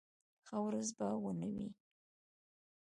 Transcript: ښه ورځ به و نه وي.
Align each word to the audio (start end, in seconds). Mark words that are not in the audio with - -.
ښه 0.47 0.57
ورځ 0.65 0.87
به 0.97 1.07
و 1.21 1.25
نه 1.41 1.47
وي. 1.53 1.67